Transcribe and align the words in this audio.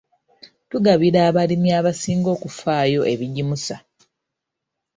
Tugabira 0.69 1.19
abalimi 1.29 1.69
abasinga 1.79 2.29
okufaayo 2.35 3.01
ebigimusa. 3.13 3.75